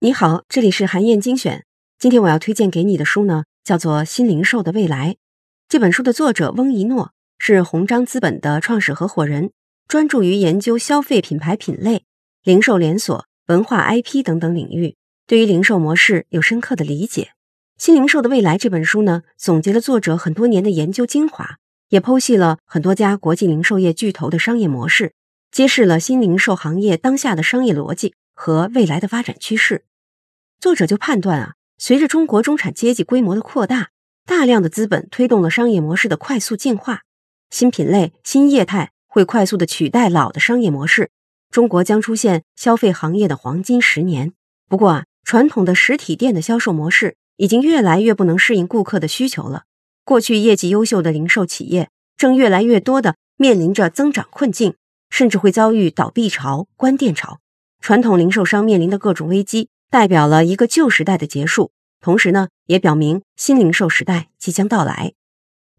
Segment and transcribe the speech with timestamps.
[0.00, 1.64] 你好，这里是韩燕精选。
[1.98, 5.14] 今天我要推荐给你的书呢，叫做《新零售的未来》。
[5.68, 9.50] 这本书的作者翁一诺是鸿章资本的创始合伙人，
[9.88, 12.04] 专注于研究消费品牌品类、
[12.44, 14.96] 零售连锁、文化 IP 等等领域，
[15.26, 17.22] 对于零售模式有深刻的理解。
[17.76, 21.56] 《新零售的未来》这本书呢，总结了作者很多年的研究精华，
[21.88, 25.12] 也剖析了很多家国际零售业巨头的商业模式，
[25.50, 29.84] 揭示了新零售行业当下的商业逻辑和未来的发展趋势。
[30.60, 33.90] 作者就判断啊，随着中国中产阶级规模的扩大，
[34.26, 37.02] 大量的资本推动了商业模式的快速进化，
[37.50, 41.10] 新品类、新业态会快速的取代老的商业模式，
[41.50, 44.32] 中国将出现消费行业的黄金十年。
[44.68, 49.64] 不过啊，传统的实体店的销售模式已经越来越不能适应顾客的需求了。
[50.04, 54.74] 过去业绩优秀的零售企业，正越来越多的面临着增长困境，
[55.10, 57.40] 甚至会遭遇倒闭潮、关店潮。
[57.80, 59.70] 传统零售商面临的各种危机。
[59.90, 65.14] 代表了一个旧时代的结束，同时呢，也表明新零售时代即将到来。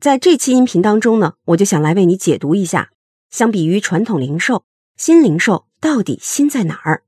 [0.00, 2.88] 在这期音频当中呢，我就想来为你解读一下，
[3.28, 4.64] 相比于传统零售，
[4.96, 7.02] 新零售到底新在哪儿？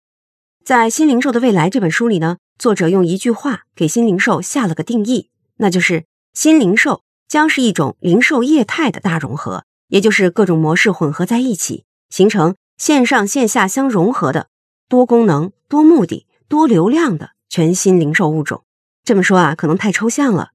[0.62, 6.04] 在《新零售的未来》这本书里呢，作者用一句话给新零售下了个定义，那就是
[6.34, 14.48] 新零售将是一种零售业态的大融合，也就是各种模式混合在一起，形成线上线下相融合的
[14.88, 16.26] 多功能、多目的。
[16.50, 18.64] 多流量的全新零售物种，
[19.04, 20.50] 这么说啊，可能太抽象了。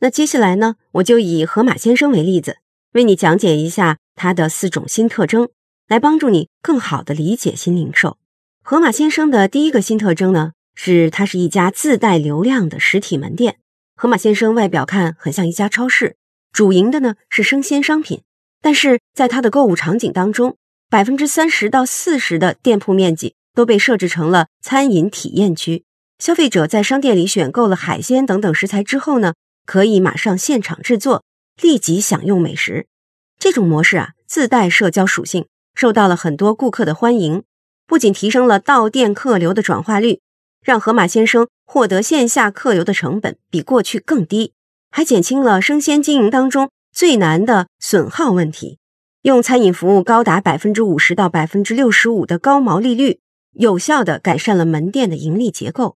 [0.00, 2.56] 那接下来呢，我就以盒马鲜生为例子，
[2.94, 5.48] 为你讲解一下它的四种新特征，
[5.86, 8.18] 来帮助你更好的理解新零售。
[8.64, 13.58] 盒马鲜生的第一个新特征呢，是它是一家自带流量的实体门店。
[13.94, 16.16] 盒马鲜生外表看很像一家超市，
[16.50, 18.24] 主营的呢是生鲜商品，
[18.60, 20.56] 但是在它的购物场景当中，
[20.88, 23.34] 百分之三十到四十的店铺面积。
[23.56, 25.84] 都被设置成了餐饮体验区，
[26.18, 29.32] 消费者在商店里选购了海鲜等等食材之后呢，
[29.64, 31.24] 可以马上现场制作，
[31.62, 32.86] 立即享用美食。
[33.38, 37.44] 这种模式啊，自带社交属性，受到了很多顾客的欢迎。
[37.86, 40.20] 不仅提升了到店客流的转化率，
[40.62, 44.52] 让盒马鲜生获得线下客流的成本比过去更低，
[44.90, 48.76] 还减轻了生鲜经营当中最难的损耗问题。
[49.26, 53.18] 用餐饮服务高达百分之五十到百分之六十五的高毛利率。
[53.54, 55.96] 有效的改善了门店的盈利结构。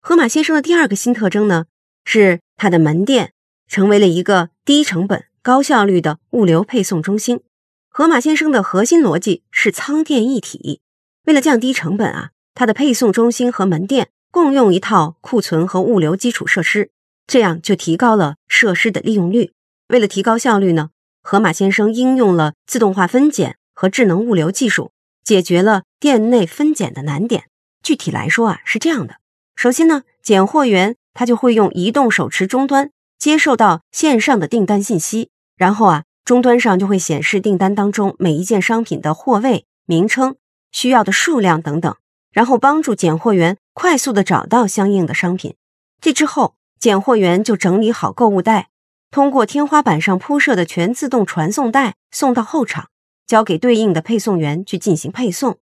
[0.00, 1.66] 盒马鲜生的第二个新特征呢，
[2.06, 3.34] 是它的门店
[3.68, 7.42] 成为了一个低成本、高效率的物流配送中心。
[7.90, 10.80] 盒马鲜生的核心逻辑是仓店一体，
[11.26, 16.90] 为了降低成本啊，它的配送中心和门店共用一套库存和物流基础设施，
[17.26, 19.52] 这样就提高了设施的利用率。
[19.88, 20.88] 为了提高效率呢，
[21.22, 24.92] 盒马鲜生应用了自动化分拣和智能物流技术。
[25.22, 27.44] 解决了店内分拣的难点。
[27.84, 29.16] 具体来说啊，是这样的：
[29.54, 40.34] 首先呢，拣货员他就会用移动手持终端接受到线上的订单信息，然后啊，终端上就会显示订单当中每一件商品的货位、名称、
[40.72, 41.94] 需要的数量等等，
[42.32, 45.54] 然后帮助拣货员快速的找到相应的商品。
[46.00, 48.69] 这之后，拣货员就整理好购物袋，
[49.10, 52.88] 通过天花板上铺设的全自动传送带送到后场。
[53.26, 55.58] 交给对应的配送员去进行配送，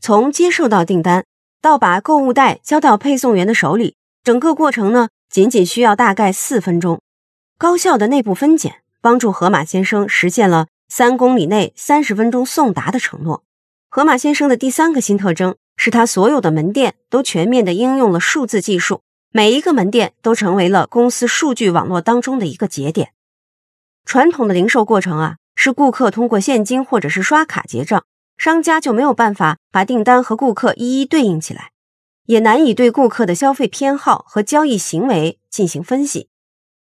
[0.00, 1.26] 从接受到订单
[1.60, 7.02] 到把购物袋交到配送员的手里，整个过程呢仅仅需要大概四分钟。
[7.58, 13.44] 高效的内部分拣帮助盒马先生实现了三公里内三十分钟送达的承诺。
[13.90, 19.02] 盒马先生的第三个新特征是他所有的门店都全面的应用了数字技术，
[19.32, 23.12] 每一个门店都成为了公司数据网络当中的一个节点。
[24.04, 25.36] 传统的零售过程啊。
[25.54, 28.04] 是顾客通过现金或者是刷卡结账，
[28.36, 31.70] 商家就没有办法把订单和顾客一一对应起来，
[32.24, 36.28] 也难以对顾客的消费偏好和交易行为进行分析。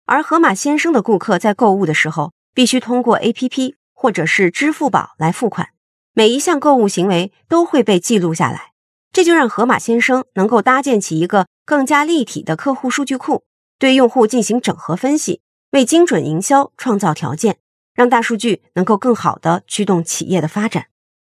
[0.05, 5.69] 而盒马鲜生的顾客在购物的时候，必须通过 APP 或者是支付宝来付款，
[6.13, 8.71] 每一项购物行为都会被记录下来，
[9.13, 13.43] 这就让盒马鲜生能够搭建起一个更加立体的客户数据库，
[13.79, 15.39] 对用户进行整合分析，
[15.71, 17.59] 为精准营销创造条件。
[17.93, 20.87] 让大数据能够更好的驱动企业的发展。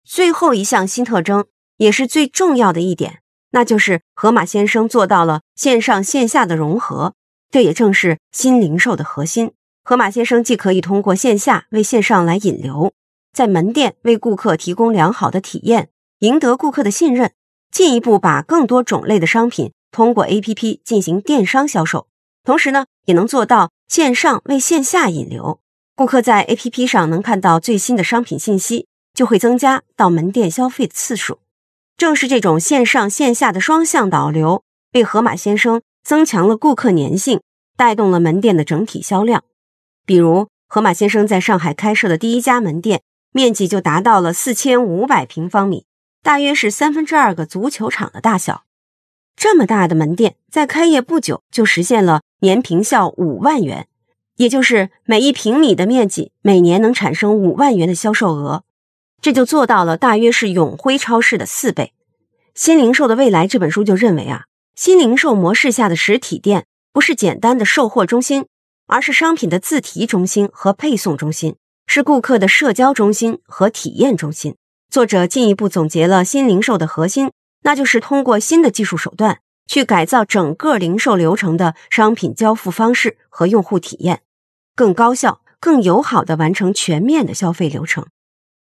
[0.03, 1.45] 最后一项新特征，
[1.77, 3.19] 也是最重要的一点，
[3.51, 7.13] 那就是盒马鲜生做到了线上线下的融合。
[7.51, 9.51] 这也正是新零售的核心。
[9.83, 12.91] 盒马鲜生既可以通过线下为线上来引流，
[13.31, 15.89] 在门店为顾客提供良好的体验，
[16.21, 17.33] 赢得顾客的信任，
[17.71, 22.07] 进一步把更多种类的商品通过 APP 进行电商销售。
[22.43, 25.59] 同时呢，也能做到线上为线下引流。
[25.95, 31.39] 顾客在 APP 上能看到最新的商品信息，就会增加到门店消费的次数。
[31.97, 37.41] 正是这种线上线下的双向导流，为盒马鲜生增强了顾客粘性，
[37.75, 39.43] 带动了门店的整体销量。
[40.05, 43.01] 比如，盒马鲜生在上海开设的第一家门店，
[43.33, 45.85] 面积就达到了四千五百平方米，
[46.27, 48.65] 大约是三分之二个足球场的大小。
[49.37, 53.87] 这么大的门店，在开业不久就实现了年平效五万元，
[54.35, 58.65] 也就是每一平米的面积，每年能产生五万元的销售额。
[59.21, 61.93] 这就做到了，大约是永辉超市的四倍。
[62.53, 68.47] 新零售的未来这本书就认为啊，新零售模式下的实体店不是简单的售货中心，
[68.87, 74.57] 而是商品的自提中心和配送中心，是顾客的社交中心和体验中心。
[74.89, 77.31] 作者进一步总结了新零售的核心，
[77.63, 84.21] 那就是通过新的技术手段去改造整个零售流程的商品交付方式和用户体验，
[84.75, 88.07] 更高效、更友好的完成全面的消费流程。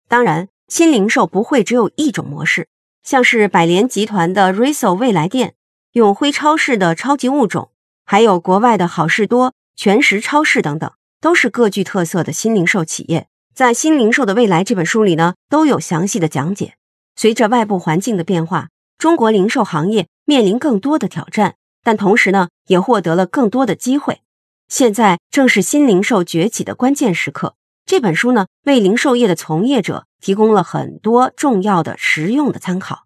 [0.09, 2.69] 当然，新零售不会只有一种模式，
[3.03, 5.55] 像是百联集团的 Riso 未来店、
[5.93, 7.73] 永辉超市的超级物种，
[8.05, 10.91] 还有国外的好事多、全食超市等等，
[11.21, 13.27] 都是各具特色的新零售企业。
[13.55, 16.77] 在《新零售的未来》这本书里呢，都有详细的讲解。
[17.15, 24.23] 随着外部环境的变化，中国零售行业面临更多的挑战，但同时呢，也获得了更多的机会。
[24.69, 27.55] 现在正是新零售崛起的关键时刻。
[27.85, 33.05] 这本书呢，为零售业的从业者提供了很多重要的实用的参考。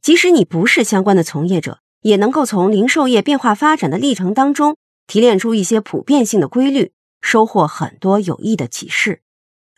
[0.00, 4.76] 即使你不是相关的从业者，也能够从零售业变化发展的历程当中
[5.08, 9.22] 提炼出一些普遍性的规律，收获很多有益的启示。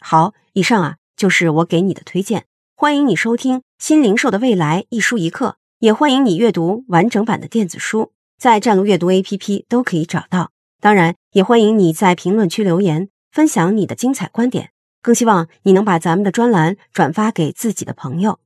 [0.01, 2.47] 好，以上啊就是我给你的推荐。
[2.75, 10.53] 欢迎你收听《新零售的未来》一书一课，也欢迎你阅读完整版的电子书，在站路阅读 APP 都可以找到。
[10.81, 13.11] 当然，也欢迎你在评论区留言。
[13.31, 14.71] 分享你的精彩观点，
[15.01, 18.41] 更希望你能把咱们的专栏转发给自己的朋友。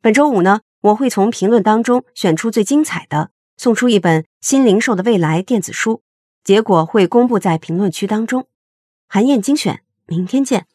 [0.00, 6.00] 本周五呢，我会从评论当中选出最精彩的，送出一本《新零售的未来》电子书，
[6.42, 8.46] 结果会公布在评论区当中。
[9.06, 10.66] 韩燕精选，明天见。